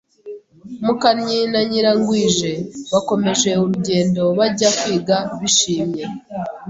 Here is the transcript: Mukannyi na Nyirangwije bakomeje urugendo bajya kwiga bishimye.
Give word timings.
Mukannyi 0.85 1.39
na 1.51 1.61
Nyirangwije 1.69 2.51
bakomeje 2.91 3.49
urugendo 3.63 4.23
bajya 4.37 4.69
kwiga 4.79 5.15
bishimye. 5.39 6.05